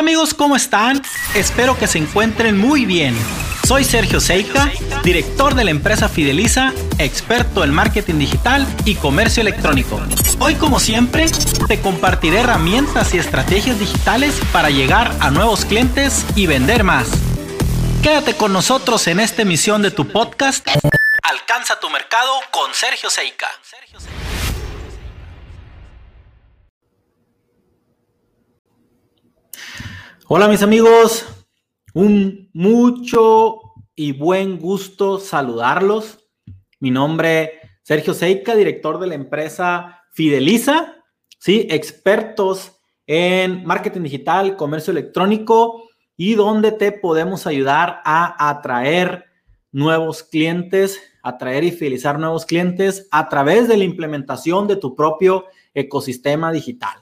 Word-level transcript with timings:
Amigos, 0.00 0.32
¿cómo 0.32 0.56
están? 0.56 1.02
Espero 1.34 1.76
que 1.76 1.86
se 1.86 1.98
encuentren 1.98 2.56
muy 2.56 2.86
bien. 2.86 3.14
Soy 3.68 3.84
Sergio 3.84 4.18
Seika, 4.18 4.72
director 5.04 5.54
de 5.54 5.62
la 5.62 5.72
empresa 5.72 6.08
Fideliza, 6.08 6.72
experto 6.96 7.64
en 7.64 7.74
marketing 7.74 8.14
digital 8.14 8.66
y 8.86 8.94
comercio 8.94 9.42
electrónico. 9.42 10.00
Hoy 10.38 10.54
como 10.54 10.80
siempre, 10.80 11.26
te 11.68 11.82
compartiré 11.82 12.38
herramientas 12.38 13.12
y 13.12 13.18
estrategias 13.18 13.78
digitales 13.78 14.40
para 14.54 14.70
llegar 14.70 15.14
a 15.20 15.30
nuevos 15.30 15.66
clientes 15.66 16.24
y 16.34 16.46
vender 16.46 16.82
más. 16.82 17.06
Quédate 18.02 18.34
con 18.34 18.54
nosotros 18.54 19.06
en 19.06 19.20
esta 19.20 19.42
emisión 19.42 19.82
de 19.82 19.90
tu 19.90 20.08
podcast. 20.08 20.66
Alcanza 21.24 21.78
tu 21.78 21.90
mercado 21.90 22.40
con 22.50 22.72
Sergio 22.72 23.10
Seika. 23.10 23.48
Hola 30.32 30.46
mis 30.46 30.62
amigos, 30.62 31.26
un 31.92 32.50
mucho 32.52 33.58
y 33.96 34.12
buen 34.12 34.60
gusto 34.60 35.18
saludarlos. 35.18 36.20
Mi 36.78 36.92
nombre 36.92 37.58
Sergio 37.82 38.14
Seika, 38.14 38.54
director 38.54 39.00
de 39.00 39.08
la 39.08 39.16
empresa 39.16 40.04
Fideliza, 40.12 41.02
¿sí? 41.40 41.66
expertos 41.68 42.76
en 43.08 43.64
marketing 43.64 44.02
digital, 44.02 44.54
comercio 44.54 44.92
electrónico 44.92 45.88
y 46.16 46.36
donde 46.36 46.70
te 46.70 46.92
podemos 46.92 47.48
ayudar 47.48 48.00
a 48.04 48.50
atraer 48.50 49.24
nuevos 49.72 50.22
clientes, 50.22 51.00
atraer 51.24 51.64
y 51.64 51.72
fidelizar 51.72 52.20
nuevos 52.20 52.46
clientes 52.46 53.08
a 53.10 53.28
través 53.28 53.66
de 53.66 53.78
la 53.78 53.82
implementación 53.82 54.68
de 54.68 54.76
tu 54.76 54.94
propio 54.94 55.46
ecosistema 55.74 56.52
digital. 56.52 57.00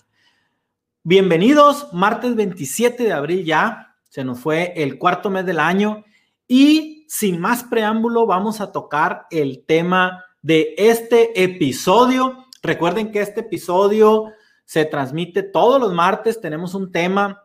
Bienvenidos, 1.11 1.89
martes 1.95 2.37
27 2.37 3.03
de 3.03 3.15
abril 3.15 3.43
ya, 3.43 3.95
se 4.11 4.25
nos 4.25 4.41
fue 4.41 4.75
el 4.77 4.99
cuarto 4.99 5.31
mes 5.31 5.47
del 5.47 5.59
año 5.59 6.05
y 6.47 7.07
sin 7.09 7.41
más 7.41 7.65
preámbulo 7.65 8.27
vamos 8.27 8.61
a 8.61 8.73
tocar 8.73 9.27
el 9.31 9.65
tema 9.65 10.23
de 10.43 10.75
este 10.77 11.43
episodio. 11.43 12.45
Recuerden 12.63 13.11
que 13.11 13.23
este 13.23 13.41
episodio 13.41 14.33
se 14.67 14.85
transmite 14.85 15.43
todos 15.43 15.81
los 15.81 15.95
martes, 15.95 16.43
tenemos 16.43 16.75
un 16.75 16.93
tema 16.93 17.43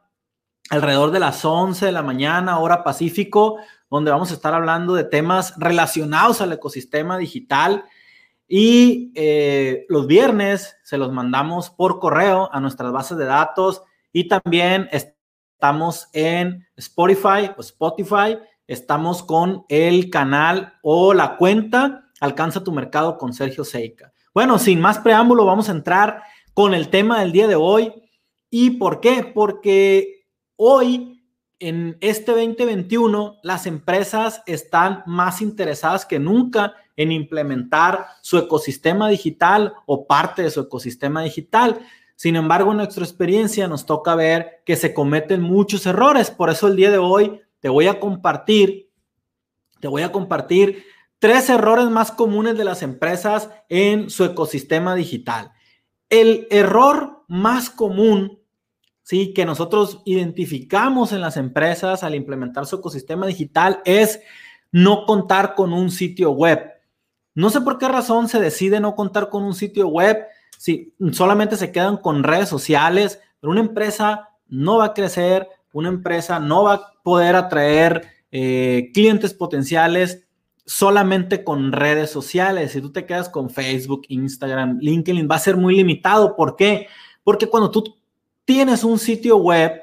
alrededor 0.70 1.12
de 1.12 1.22
las 1.22 1.46
11 1.46 1.86
de 1.86 1.92
la 1.94 2.04
mañana, 2.04 2.60
hora 2.60 2.84
Pacífico, 2.84 3.60
donde 3.90 4.12
vamos 4.12 4.32
a 4.32 4.34
estar 4.34 4.54
hablando 4.54 4.94
de 4.94 5.06
temas 5.06 5.54
relacionados 5.58 6.42
al 6.42 6.52
ecosistema 6.52 7.18
digital 7.18 7.86
y 8.56 9.12
eh, 9.16 9.88
los 9.90 10.06
viernes 10.06 10.78
se 10.84 11.00
los 11.00 11.12
mandamos 11.12 11.72
por 11.72 12.00
correo 12.00 12.52
a 12.54 12.60
nuestras 12.60 12.92
bases 12.92 13.18
de 13.18 13.26
datos 13.26 13.82
y 14.12 14.28
también 14.28 14.88
estamos 14.92 16.08
en 16.14 16.64
Spotify 16.76 17.50
o 17.58 17.62
Spotify. 17.62 18.38
Estamos 18.68 19.24
con 19.24 19.66
el 19.70 20.12
canal 20.12 20.76
o 20.84 21.16
la 21.16 21.36
cuenta 21.38 22.12
Alcanza 22.20 22.64
tu 22.64 22.72
mercado 22.72 23.18
con 23.18 23.34
Sergio 23.34 23.64
Seika. 23.64 24.14
Bueno, 24.36 24.60
sin 24.60 24.80
más 24.80 25.00
preámbulo, 25.00 25.46
vamos 25.46 25.68
a 25.68 25.72
entrar 25.72 26.22
con 26.54 26.76
el 26.76 26.90
tema 26.90 27.22
del 27.22 27.32
día 27.32 27.48
de 27.48 27.56
hoy. 27.56 27.92
¿Y 28.52 28.78
por 28.78 29.00
qué? 29.00 29.32
Porque 29.34 30.28
hoy, 30.58 31.26
en 31.58 31.98
este 32.02 32.34
2021, 32.34 33.40
las 33.42 33.66
empresas 33.66 34.44
están 34.46 35.02
más 35.08 35.42
interesadas 35.42 36.06
que 36.06 36.20
nunca 36.20 36.76
en 36.96 37.12
implementar 37.12 38.08
su 38.22 38.38
ecosistema 38.38 39.10
digital 39.10 39.74
o 39.86 40.06
parte 40.06 40.44
de 40.44 40.52
su 40.52 40.62
ecosistema 40.62 41.24
digital. 41.24 41.80
Sin 42.16 42.36
embargo, 42.36 42.72
en 42.72 42.78
nuestra 42.78 43.04
experiencia 43.04 43.68
nos 43.68 43.86
toca 43.86 44.16
ver 44.16 44.62
que 44.66 44.76
se 44.76 44.94
cometen 44.94 45.42
muchos 45.42 45.86
errores. 45.86 46.32
Por 46.32 46.50
eso 46.50 46.68
el 46.68 46.76
día 46.76 46.92
de 46.92 47.00
hoy 47.00 47.42
te 47.60 47.70
voy 47.70 47.88
a 47.88 48.00
compartir, 48.00 48.92
te 49.80 49.88
voy 49.88 50.04
a 50.04 50.12
compartir 50.12 50.84
tres 51.20 51.50
errores 51.50 51.86
más 51.86 52.12
comunes 52.12 52.58
de 52.58 52.66
las 52.66 52.84
empresas 52.84 53.50
en 53.70 54.10
su 54.10 54.26
ecosistema 54.26 54.94
digital. 54.94 55.52
El 56.10 56.48
error 56.52 57.24
más 57.30 57.70
común, 57.70 58.40
sí, 59.04 59.34
que 59.34 59.46
nosotros 59.46 60.02
identificamos 60.06 61.14
en 61.14 61.22
las 61.22 61.38
empresas 61.38 62.04
al 62.04 62.14
implementar 62.14 62.66
su 62.66 62.76
ecosistema 62.76 63.26
digital 63.26 63.82
es 63.86 64.20
no 64.74 65.06
contar 65.06 65.56
con 65.56 65.72
un 65.72 65.92
sitio 65.92 66.32
web. 66.32 66.73
No 67.36 67.50
sé 67.50 67.62
por 67.62 67.78
qué 67.78 67.88
razón 67.88 68.28
se 68.30 68.40
decide 68.40 68.80
no 68.80 68.96
contar 68.96 69.30
con 69.30 69.44
un 69.44 69.56
sitio 69.56 69.88
web, 69.88 70.26
si 70.58 70.94
solamente 71.12 71.58
se 71.58 71.72
quedan 71.72 71.98
con 71.98 72.24
redes 72.24 72.50
sociales, 72.50 73.20
pero 73.40 73.52
una 73.52 73.62
empresa 73.62 74.30
no 74.48 74.78
va 74.78 74.86
a 74.86 74.94
crecer, 74.94 75.50
una 75.74 75.90
empresa 75.90 76.40
no 76.40 76.64
va 76.64 76.74
a 76.74 76.94
poder 77.04 77.36
atraer 77.36 78.08
eh, 78.32 78.92
clientes 78.94 79.34
potenciales 79.34 80.26
solamente 80.66 81.44
con 81.44 81.72
redes 81.72 82.10
sociales. 82.10 82.72
Si 82.72 82.82
tú 82.82 82.92
te 82.92 83.06
quedas 83.06 83.30
con 83.30 83.50
Facebook, 83.50 84.04
Instagram, 84.08 84.78
LinkedIn, 84.80 85.28
va 85.30 85.36
a 85.36 85.40
ser 85.40 85.58
muy 85.58 85.76
limitado. 85.76 86.36
¿Por 86.36 86.56
qué? 86.56 86.88
Porque 87.24 87.48
cuando 87.48 87.72
tú 87.72 87.98
tienes 88.46 88.84
un 88.84 89.00
sitio 89.00 89.38
web 89.38 89.82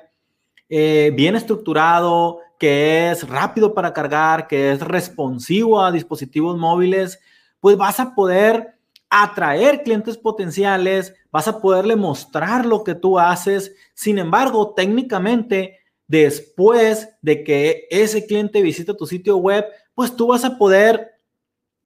eh, 0.68 1.12
bien 1.14 1.36
estructurado, 1.36 2.38
que 2.58 3.10
es 3.10 3.28
rápido 3.28 3.74
para 3.74 3.92
cargar, 3.92 4.46
que 4.46 4.72
es 4.72 4.80
responsivo 4.80 5.82
a 5.82 5.90
dispositivos 5.90 6.56
móviles, 6.58 7.18
pues 7.60 7.76
vas 7.76 8.00
a 8.00 8.14
poder 8.14 8.78
atraer 9.08 9.82
clientes 9.82 10.16
potenciales, 10.16 11.14
vas 11.30 11.48
a 11.48 11.60
poderle 11.60 11.96
mostrar 11.96 12.64
lo 12.64 12.84
que 12.84 12.94
tú 12.94 13.18
haces. 13.18 13.74
Sin 13.94 14.18
embargo, 14.18 14.74
técnicamente, 14.74 15.78
después 16.06 17.08
de 17.22 17.44
que 17.44 17.86
ese 17.90 18.26
cliente 18.26 18.62
visite 18.62 18.94
tu 18.94 19.06
sitio 19.06 19.36
web, 19.36 19.64
pues 19.94 20.16
tú 20.16 20.28
vas 20.28 20.44
a 20.44 20.56
poder 20.56 21.20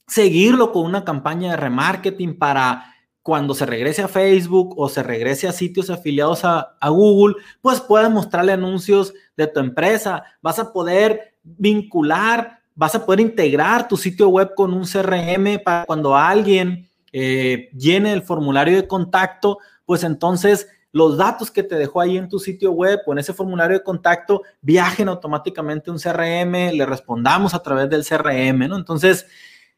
seguirlo 0.07 0.71
con 0.73 0.85
una 0.85 1.05
campaña 1.05 1.53
de 1.53 1.57
remarketing 1.57 2.39
para 2.39 2.95
cuando 3.25 3.55
se 3.55 3.65
regrese 3.65 4.03
a 4.03 4.09
Facebook 4.09 4.79
o 4.79 4.87
se 4.91 5.03
regrese 5.03 5.49
a 5.49 5.53
sitios 5.53 5.89
afiliados 5.89 6.45
a, 6.45 6.77
Google, 6.91 7.37
pues 7.63 7.81
puedas 7.81 8.11
mostrarle 8.11 8.53
anuncios 8.53 9.15
de 9.35 9.47
tu 9.47 9.61
empresa. 9.61 10.25
Vas 10.43 10.59
a 10.59 10.75
poder 10.75 11.35
vincular 11.43 12.61
vas 12.75 12.95
a 12.95 13.05
poder 13.05 13.21
integrar 13.21 13.89
tu 13.89 13.97
sitio 13.97 14.29
web 14.29 14.55
con 14.55 14.73
un 14.73 14.85
CRM 14.85 15.63
para 15.65 15.85
cuando 15.85 16.17
alguien 16.17 16.89
eh, 17.13 17.71
llene 17.77 18.13
el 18.13 18.23
formulario 18.23 18.77
de 18.77 18.89
contacto, 18.89 19.59
pues 19.85 20.03
entonces 20.03 20.67
los 20.91 21.17
datos 21.17 21.51
que 21.51 21.65
te 21.65 21.75
dejó 21.75 22.01
ahí 22.01 22.17
en 22.17 22.29
tu 22.29 22.39
sitio 22.39 22.71
web 22.71 23.01
o 23.07 23.13
en 23.13 23.19
ese 23.19 23.33
formulario 23.33 23.79
de 23.79 23.85
contacto 23.85 24.43
viajen 24.61 25.09
automáticamente 25.09 25.91
a 25.91 25.93
un 25.93 25.99
CRM, 25.99 26.73
le 26.73 26.87
respondamos 26.87 27.53
a 27.53 27.63
través 27.63 27.91
del 27.91 28.05
CRM, 28.05 28.69
¿no? 28.69 28.77
Entonces, 28.77 29.27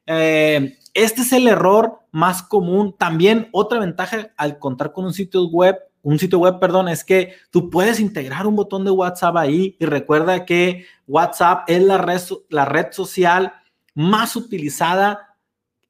eh, 0.06 0.76
este 0.92 1.22
es 1.22 1.32
el 1.32 1.48
error 1.48 2.00
más 2.10 2.42
común. 2.42 2.94
También 2.98 3.48
otra 3.52 3.78
ventaja 3.78 4.30
al 4.36 4.58
contar 4.58 4.92
con 4.92 5.06
un 5.06 5.12
sitio 5.12 5.46
web 5.48 5.76
un 6.06 6.20
sitio 6.20 6.38
web, 6.38 6.60
perdón, 6.60 6.88
es 6.88 7.02
que 7.02 7.34
tú 7.50 7.68
puedes 7.68 7.98
integrar 7.98 8.46
un 8.46 8.54
botón 8.54 8.84
de 8.84 8.92
WhatsApp 8.92 9.36
ahí 9.38 9.76
y 9.80 9.86
recuerda 9.86 10.44
que 10.44 10.86
WhatsApp 11.08 11.64
es 11.68 11.82
la 11.82 11.98
red, 11.98 12.20
la 12.48 12.64
red 12.64 12.92
social 12.92 13.54
más 13.92 14.36
utilizada 14.36 15.34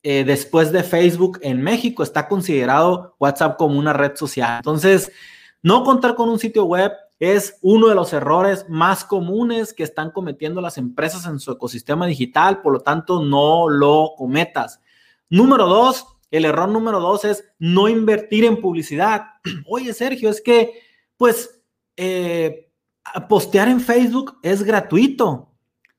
eh, 0.03 0.25
después 0.25 0.73
de 0.73 0.85
Facebook 0.85 1.39
en 1.43 1.61
México. 1.61 2.03
Está 2.03 2.29
considerado 2.29 3.15
WhatsApp 3.19 3.59
como 3.59 3.79
una 3.79 3.93
red 3.93 4.17
social. 4.17 4.57
Entonces, 4.57 5.13
no 5.61 5.85
contar 5.85 6.15
con 6.15 6.31
un 6.31 6.39
sitio 6.39 6.65
web 6.65 6.93
es 7.19 7.59
uno 7.61 7.89
de 7.89 7.95
los 7.95 8.15
errores 8.15 8.65
más 8.71 9.05
comunes 9.05 9.75
que 9.75 9.83
están 9.83 10.13
cometiendo 10.13 10.63
las 10.63 10.79
empresas 10.79 11.27
en 11.27 11.39
su 11.39 11.53
ecosistema 11.53 12.07
digital, 12.07 12.63
por 12.63 12.73
lo 12.73 12.81
tanto, 12.81 13.23
no 13.23 13.69
lo 13.69 14.15
cometas. 14.17 14.81
Número 15.29 15.67
dos, 15.67 16.07
el 16.31 16.45
error 16.45 16.69
número 16.69 17.01
dos 17.01 17.25
es 17.25 17.45
no 17.59 17.89
invertir 17.89 18.45
en 18.45 18.61
publicidad. 18.61 19.27
Oye, 19.67 19.93
Sergio, 19.93 20.31
es 20.31 20.41
que, 20.41 20.81
pues, 21.17 21.63
eh, 21.97 22.71
postear 23.29 23.69
en 23.69 23.81
Facebook 23.81 24.39
es 24.43 24.63
gratuito. 24.63 25.53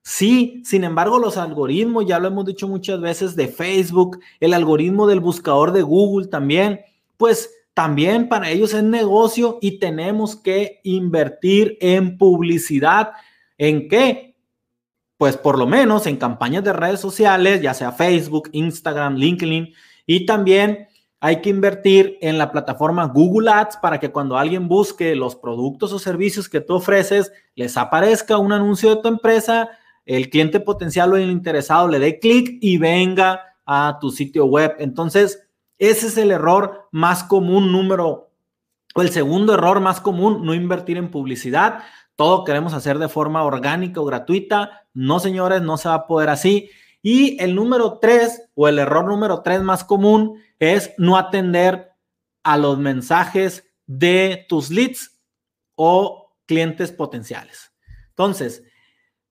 Sí, 0.03 0.61
sin 0.63 0.85
embargo, 0.85 1.19
los 1.19 1.35
algoritmos, 1.35 2.05
ya 2.05 2.19
lo 2.19 2.29
hemos 2.29 2.45
dicho 2.45 2.67
muchas 2.67 3.01
veces, 3.01 3.35
de 3.35 3.47
Facebook, 3.47 4.19
el 4.39 4.53
algoritmo 4.53 5.05
del 5.05 5.19
buscador 5.19 5.73
de 5.73 5.81
Google 5.81 6.27
también, 6.27 6.79
pues 7.17 7.53
también 7.73 8.29
para 8.29 8.49
ellos 8.49 8.73
es 8.73 8.83
negocio 8.83 9.59
y 9.61 9.79
tenemos 9.79 10.35
que 10.35 10.79
invertir 10.83 11.77
en 11.81 12.17
publicidad. 12.17 13.11
¿En 13.57 13.89
qué? 13.89 14.26
Pues 15.17 15.35
por 15.37 15.57
lo 15.57 15.65
menos 15.65 16.05
en 16.05 16.17
campañas 16.17 16.63
de 16.63 16.73
redes 16.73 16.99
sociales, 16.99 17.61
ya 17.61 17.73
sea 17.73 17.91
Facebook, 17.91 18.49
Instagram, 18.51 19.15
LinkedIn, 19.15 19.73
y 20.05 20.25
también 20.25 20.87
hay 21.19 21.41
que 21.41 21.49
invertir 21.49 22.17
en 22.21 22.37
la 22.37 22.51
plataforma 22.51 23.05
Google 23.05 23.49
Ads 23.49 23.77
para 23.77 23.99
que 23.99 24.11
cuando 24.11 24.37
alguien 24.37 24.67
busque 24.67 25.15
los 25.15 25.35
productos 25.35 25.91
o 25.91 25.99
servicios 25.99 26.47
que 26.47 26.61
tú 26.61 26.75
ofreces, 26.75 27.31
les 27.55 27.75
aparezca 27.77 28.37
un 28.37 28.53
anuncio 28.53 28.95
de 28.95 29.01
tu 29.01 29.07
empresa, 29.07 29.69
el 30.05 30.29
cliente 30.29 30.59
potencial 30.59 31.11
o 31.11 31.17
el 31.17 31.31
interesado 31.31 31.87
le 31.87 31.99
dé 31.99 32.19
clic 32.19 32.59
y 32.61 32.77
venga 32.77 33.41
a 33.65 33.97
tu 33.99 34.11
sitio 34.11 34.45
web. 34.45 34.75
Entonces, 34.79 35.47
ese 35.79 36.07
es 36.07 36.17
el 36.17 36.31
error 36.31 36.87
más 36.91 37.23
común 37.23 37.71
número, 37.71 38.29
o 38.95 39.01
el 39.01 39.09
segundo 39.09 39.53
error 39.53 39.79
más 39.79 39.99
común, 39.99 40.45
no 40.45 40.53
invertir 40.53 40.97
en 40.97 41.11
publicidad. 41.11 41.83
Todo 42.17 42.43
queremos 42.43 42.73
hacer 42.73 42.97
de 42.97 43.07
forma 43.07 43.43
orgánica 43.43 44.01
o 44.01 44.05
gratuita. 44.05 44.87
No, 44.93 45.19
señores, 45.19 45.61
no 45.61 45.77
se 45.77 45.87
va 45.87 45.95
a 45.95 46.07
poder 46.07 46.29
así. 46.29 46.69
Y 47.03 47.41
el 47.41 47.53
número 47.53 47.99
tres 47.99 48.49
o 48.55 48.67
el 48.67 48.79
error 48.79 49.05
número 49.05 49.43
tres 49.43 49.61
más 49.61 49.83
común 49.83 50.41
es 50.59 50.93
no 50.97 51.15
atender 51.15 51.91
a 52.43 52.57
los 52.57 52.79
mensajes 52.79 53.63
de 53.85 54.45
tus 54.49 54.71
leads 54.71 55.21
o 55.75 56.33
clientes 56.47 56.91
potenciales. 56.91 57.71
Entonces, 58.09 58.63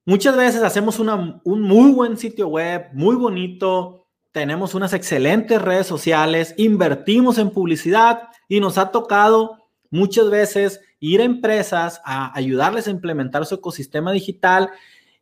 muchas 0.05 0.37
veces 0.37 0.62
hacemos 0.62 1.00
un 1.00 1.43
muy 1.44 1.91
buen 1.91 2.17
sitio 2.17 2.47
web, 2.47 2.87
muy 2.93 3.17
bonito, 3.17 4.06
tenemos 4.31 4.75
unas 4.75 4.93
excelentes 4.93 5.61
redes 5.61 5.88
sociales, 5.88 6.55
invertimos 6.56 7.38
en 7.38 7.50
publicidad 7.50 8.29
y 8.49 8.61
nos 8.61 8.79
ha 8.79 8.93
tocado 8.93 9.65
muchas 9.96 10.31
veces 10.31 10.81
ir 11.00 11.20
a 11.20 11.25
empresas 11.25 12.00
a 12.04 12.37
ayudarles 12.37 12.87
a 12.87 12.90
implementar 12.90 13.46
su 13.46 13.56
ecosistema 13.56 14.12
digital 14.12 14.70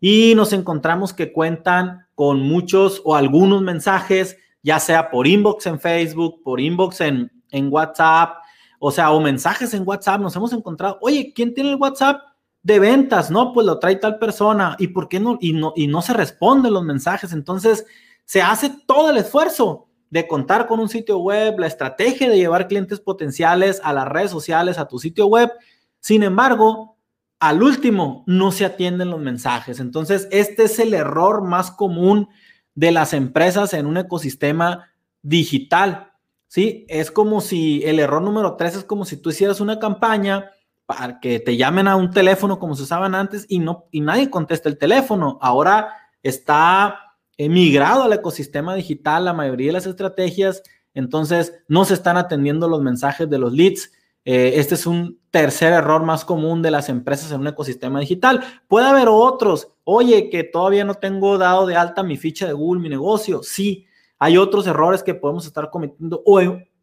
y 0.01 0.35
nos 0.35 0.53
encontramos 0.53 1.13
que 1.13 1.33
cuentan 1.33 2.07
con 2.15 2.41
muchos 2.41 3.01
o 3.05 3.17
algunos 3.17 3.63
mensajes, 3.63 4.37
ya 4.63 4.79
sea 4.79 5.11
por 5.11 5.27
inbox 5.27 5.67
en 5.67 5.81
Facebook, 5.81 6.43
por 6.43 6.61
inbox 6.61 7.01
en, 7.01 7.33
en 7.51 7.73
WhatsApp, 7.73 8.37
o 8.79 8.91
sea, 8.91 9.13
o 9.13 9.21
mensajes 9.21 9.73
en 9.73 9.87
WhatsApp. 9.87 10.21
Nos 10.21 10.37
hemos 10.37 10.53
encontrado, 10.53 10.99
oye, 11.01 11.33
¿quién 11.35 11.55
tiene 11.55 11.71
el 11.71 11.77
WhatsApp 11.77 12.21
de 12.63 12.79
ventas? 12.79 13.31
No, 13.31 13.53
pues 13.53 13.67
lo 13.67 13.79
trae 13.79 13.97
tal 13.97 14.19
persona. 14.19 14.77
¿Y 14.79 14.89
por 14.89 15.09
qué 15.09 15.21
no? 15.21 15.39
Y 15.41 15.55
no, 15.55 15.73
y 15.75 15.87
no 15.87 16.03
se 16.03 16.13
responden 16.13 16.75
los 16.75 16.85
mensajes. 16.85 17.33
Entonces, 17.33 17.87
se 18.25 18.43
hace 18.43 18.71
todo 18.87 19.11
el 19.11 19.17
esfuerzo 19.17 19.89
de 20.15 20.29
contar 20.29 20.69
con 20.69 20.79
un 20.79 20.89
sitio 20.89 21.19
web, 21.19 21.59
la 21.59 21.67
estrategia 21.67 22.31
de 22.31 22.37
llevar 22.37 22.69
clientes 22.69 23.01
potenciales 23.01 23.81
a 23.83 23.93
las 23.93 24.07
redes 24.07 24.31
sociales, 24.31 24.79
a 24.79 24.87
tu 24.87 25.01
sitio 25.01 25.27
web. 25.27 25.51
Sin 25.99 26.23
embargo, 26.23 26.99
al 27.41 27.65
último 27.65 28.23
no 28.29 28.53
se 28.53 28.65
atienden 28.65 29.11
los 29.11 29.19
mensajes. 29.19 29.81
Entonces, 29.81 30.29
este 30.31 30.63
es 30.63 30.79
el 30.79 30.95
error 30.95 31.43
más 31.43 31.73
común 31.73 32.29
de 32.77 32.93
las 32.93 33.13
empresas 33.13 33.75
en 33.75 33.87
un 33.87 33.97
ecosistema 33.97 34.93
digital. 35.21 36.13
¿Sí? 36.47 36.87
Es 36.89 37.11
como 37.11 37.41
si 37.41 37.83
el 37.83 37.99
error 37.99 38.23
número 38.23 38.55
tres 38.55 38.77
es 38.77 38.85
como 38.85 39.05
si 39.05 39.17
tú 39.17 39.31
hicieras 39.31 39.61
una 39.61 39.81
campaña 39.81 40.53
para 40.87 41.19
que 41.19 41.41
te 41.41 41.57
llamen 41.57 41.89
a 41.89 41.97
un 41.97 42.13
teléfono 42.13 42.61
como 42.61 42.77
se 42.77 42.85
usaban 42.85 43.17
antes 43.17 43.47
y 43.49 43.59
no 43.59 43.89
y 43.91 44.01
nadie 44.01 44.31
contesta 44.31 44.69
el 44.69 44.79
teléfono. 44.79 45.41
Ahora 45.43 45.93
está 46.23 47.04
emigrado 47.37 48.03
al 48.03 48.13
ecosistema 48.13 48.75
digital 48.75 49.25
la 49.25 49.33
mayoría 49.33 49.69
de 49.69 49.75
las 49.75 49.87
estrategias, 49.87 50.63
entonces 50.95 51.55
no 51.69 51.85
se 51.85 51.95
están 51.95 52.17
atendiendo 52.17 52.69
los 52.69 52.83
mensajes 52.83 53.29
de 53.29 53.39
los 53.39 53.53
leads. 53.53 53.93
Eh, 54.25 54.53
este 54.57 54.77
es 54.77 54.87
un 54.87 55.19
tercer 55.31 55.73
error 55.73 56.03
más 56.03 56.25
común 56.25 56.63
de 56.63 56.71
las 56.71 56.89
empresas 56.89 57.31
en 57.33 57.41
un 57.41 57.49
ecosistema 57.49 58.01
digital. 58.01 58.43
Puede 58.69 58.87
haber 58.87 59.09
otros. 59.09 59.73
Oye, 59.83 60.31
que 60.31 60.45
todavía 60.45 60.85
no 60.85 60.95
tengo 60.95 61.37
dado 61.37 61.67
de 61.67 61.77
alta 61.77 62.03
mi 62.03 62.17
ficha 62.17 62.47
de 62.47 62.53
Google, 62.53 62.81
mi 62.81 62.89
negocio. 62.89 63.43
Sí, 63.43 63.87
hay 64.19 64.39
otros 64.39 64.67
errores 64.67 65.03
que 65.03 65.15
podemos 65.15 65.47
estar 65.47 65.69
cometiendo 65.71 66.23
o, 66.25 66.41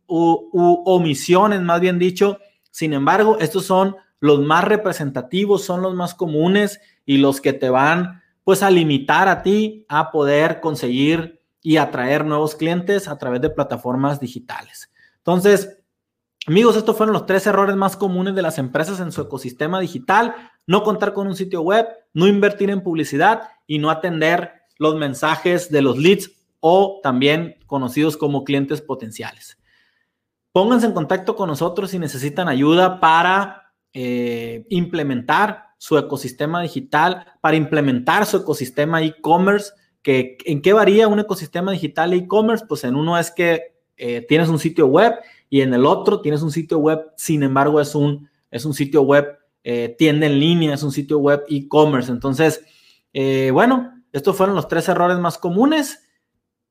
o 0.07 0.83
omisiones, 0.86 1.62
más 1.62 1.80
bien 1.80 1.97
dicho. 1.97 2.38
Sin 2.69 2.94
embargo, 2.94 3.38
estos 3.39 3.65
son 3.65 3.95
los 4.19 4.39
más 4.42 4.65
representativos, 4.65 5.63
son 5.63 5.81
los 5.81 5.95
más 5.95 6.13
comunes 6.13 6.80
y 7.06 7.18
los 7.18 7.42
que 7.42 7.54
te 7.54 7.69
van 7.69 8.20
pues 8.43 8.63
a 8.63 8.71
limitar 8.71 9.27
a 9.27 9.43
ti 9.43 9.85
a 9.88 10.11
poder 10.11 10.59
conseguir 10.61 11.41
y 11.61 11.77
atraer 11.77 12.25
nuevos 12.25 12.55
clientes 12.55 13.07
a 13.07 13.17
través 13.17 13.41
de 13.41 13.49
plataformas 13.49 14.19
digitales. 14.19 14.91
Entonces, 15.17 15.77
amigos, 16.47 16.75
estos 16.75 16.97
fueron 16.97 17.13
los 17.13 17.25
tres 17.25 17.45
errores 17.45 17.75
más 17.75 17.95
comunes 17.95 18.33
de 18.33 18.41
las 18.41 18.57
empresas 18.57 18.99
en 18.99 19.11
su 19.11 19.21
ecosistema 19.21 19.79
digital. 19.79 20.35
No 20.65 20.83
contar 20.83 21.13
con 21.13 21.27
un 21.27 21.35
sitio 21.35 21.61
web, 21.61 21.88
no 22.13 22.27
invertir 22.27 22.69
en 22.71 22.81
publicidad 22.81 23.43
y 23.67 23.77
no 23.77 23.91
atender 23.91 24.53
los 24.77 24.95
mensajes 24.95 25.69
de 25.69 25.83
los 25.83 25.97
leads 25.97 26.31
o 26.59 26.99
también 27.03 27.57
conocidos 27.67 28.17
como 28.17 28.44
clientes 28.44 28.81
potenciales. 28.81 29.59
Pónganse 30.51 30.87
en 30.87 30.94
contacto 30.94 31.35
con 31.35 31.47
nosotros 31.47 31.91
si 31.91 31.99
necesitan 31.99 32.49
ayuda 32.49 32.99
para 32.99 33.73
eh, 33.94 34.65
implementar 34.69 35.70
su 35.81 35.98
ecosistema 35.98 36.62
digital, 36.62 37.25
para 37.42 37.56
implementar 37.56 38.28
su 38.28 38.38
ecosistema 38.38 39.01
e-commerce. 39.01 39.72
Que, 40.04 40.38
¿En 40.45 40.62
qué 40.62 40.74
varía 40.74 41.07
un 41.07 41.19
ecosistema 41.19 41.72
digital 41.72 42.13
e-commerce? 42.13 42.66
Pues 42.69 42.83
en 42.83 42.95
uno 42.95 43.18
es 43.18 43.31
que 43.31 43.74
eh, 43.98 44.24
tienes 44.30 44.48
un 44.48 44.60
sitio 44.60 44.86
web 44.86 45.16
y 45.50 45.62
en 45.62 45.74
el 45.74 45.88
otro 45.88 46.22
tienes 46.22 46.44
un 46.44 46.51
sitio 46.51 46.78
web, 46.78 47.00
sin 47.18 47.42
embargo 47.42 47.81
es 47.81 47.95
un, 47.95 48.30
es 48.51 48.63
un 48.63 48.75
sitio 48.75 49.01
web 49.01 49.39
eh, 49.63 49.95
tienda 49.98 50.28
en 50.28 50.39
línea, 50.39 50.75
es 50.75 50.83
un 50.83 50.92
sitio 50.92 51.18
web 51.18 51.45
e-commerce. 51.50 52.12
Entonces, 52.12 52.63
eh, 53.12 53.50
bueno, 53.51 54.04
estos 54.12 54.38
fueron 54.38 54.56
los 54.56 54.68
tres 54.68 54.88
errores 54.88 55.18
más 55.18 55.39
comunes. 55.39 56.07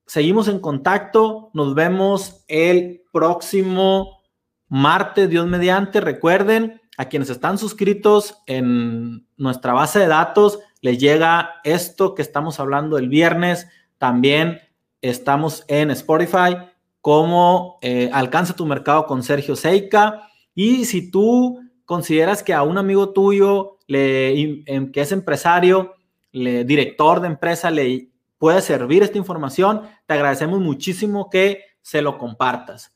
Seguimos 0.06 0.46
en 0.46 0.60
contacto, 0.60 1.50
nos 1.52 1.74
vemos 1.74 2.44
el 2.46 3.02
próximo 3.10 4.20
martes, 4.68 5.28
Dios 5.28 5.48
mediante. 5.48 6.00
Recuerden, 6.00 6.80
a 7.00 7.08
quienes 7.08 7.30
están 7.30 7.56
suscritos 7.56 8.42
en 8.44 9.26
nuestra 9.38 9.72
base 9.72 10.00
de 10.00 10.06
datos, 10.06 10.58
les 10.82 10.98
llega 10.98 11.54
esto 11.64 12.14
que 12.14 12.20
estamos 12.20 12.60
hablando 12.60 12.98
el 12.98 13.08
viernes. 13.08 13.68
También 13.96 14.60
estamos 15.00 15.64
en 15.68 15.90
Spotify 15.92 16.58
como 17.00 17.78
eh, 17.80 18.10
Alcanza 18.12 18.54
tu 18.54 18.66
mercado 18.66 19.06
con 19.06 19.22
Sergio 19.22 19.56
Seika. 19.56 20.28
Y 20.54 20.84
si 20.84 21.10
tú 21.10 21.62
consideras 21.86 22.42
que 22.42 22.52
a 22.52 22.64
un 22.64 22.76
amigo 22.76 23.14
tuyo 23.14 23.78
em, 23.88 24.92
que 24.92 25.00
es 25.00 25.10
empresario, 25.10 25.94
director 26.34 27.20
de 27.22 27.28
empresa, 27.28 27.70
le 27.70 28.10
puede 28.36 28.60
servir 28.60 29.02
esta 29.02 29.16
información, 29.16 29.84
te 30.04 30.12
agradecemos 30.12 30.60
muchísimo 30.60 31.30
que 31.30 31.62
se 31.80 32.02
lo 32.02 32.18
compartas. 32.18 32.92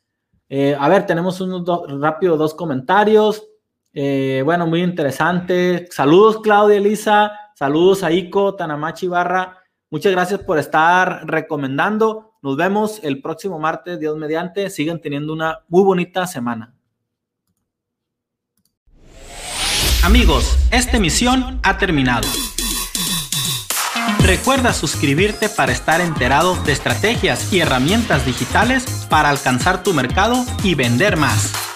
Eh, 0.50 0.76
a 0.78 0.90
ver, 0.90 1.06
tenemos 1.06 1.40
unos 1.40 1.64
rápido 1.98 2.36
dos 2.36 2.52
comentarios. 2.52 3.48
Eh, 3.94 4.42
bueno, 4.44 4.66
muy 4.66 4.82
interesante. 4.82 5.86
Saludos, 5.90 6.40
Claudia 6.42 6.78
Elisa. 6.78 7.32
Saludos 7.54 8.02
a 8.02 8.10
Ico, 8.10 8.56
Tanamachi 8.56 9.06
Barra. 9.06 9.58
Muchas 9.90 10.10
gracias 10.10 10.40
por 10.40 10.58
estar 10.58 11.24
recomendando. 11.24 12.34
Nos 12.42 12.56
vemos 12.56 13.00
el 13.04 13.22
próximo 13.22 13.60
martes, 13.60 14.00
Dios 14.00 14.16
mediante. 14.16 14.68
Sigan 14.68 15.00
teniendo 15.00 15.32
una 15.32 15.60
muy 15.68 15.84
bonita 15.84 16.26
semana. 16.26 16.74
Amigos, 20.02 20.58
esta 20.70 20.96
emisión 20.96 21.60
ha 21.62 21.78
terminado. 21.78 22.26
Recuerda 24.20 24.72
suscribirte 24.72 25.48
para 25.48 25.72
estar 25.72 26.00
enterado 26.00 26.56
de 26.64 26.72
estrategias 26.72 27.52
y 27.52 27.60
herramientas 27.60 28.26
digitales 28.26 29.06
para 29.08 29.30
alcanzar 29.30 29.82
tu 29.82 29.94
mercado 29.94 30.44
y 30.62 30.74
vender 30.74 31.16
más. 31.16 31.73